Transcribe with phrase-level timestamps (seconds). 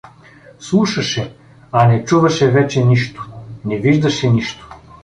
[0.59, 1.35] Слушаше,
[1.71, 3.27] а не чуваше вече нищо,
[3.65, 4.69] не виждаше нищо.